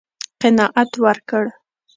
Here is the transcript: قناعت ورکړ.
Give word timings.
قناعت 0.41 0.91
ورکړ. 1.03 1.45